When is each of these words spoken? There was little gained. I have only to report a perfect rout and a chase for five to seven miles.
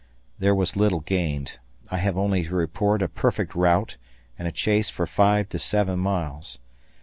There 0.39 0.55
was 0.55 0.75
little 0.75 1.01
gained. 1.01 1.59
I 1.91 1.97
have 1.99 2.17
only 2.17 2.45
to 2.45 2.55
report 2.55 3.03
a 3.03 3.07
perfect 3.07 3.53
rout 3.53 3.97
and 4.35 4.47
a 4.47 4.51
chase 4.51 4.89
for 4.89 5.05
five 5.05 5.47
to 5.49 5.59
seven 5.59 5.99
miles. 5.99 6.57